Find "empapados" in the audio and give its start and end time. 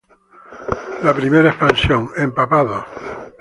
2.17-2.83